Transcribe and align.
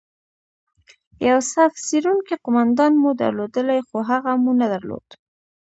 یو 1.27 1.39
صف 1.53 1.71
څیرونکی 1.87 2.35
قومندان 2.43 2.93
مو 3.01 3.09
درلودلای، 3.21 3.81
خو 3.87 3.97
هغه 4.09 4.31
مو 4.43 4.51
نه 4.61 4.67
درلود. 4.73 5.05